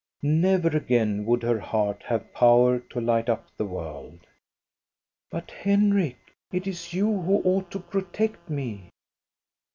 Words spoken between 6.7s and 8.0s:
you who ought to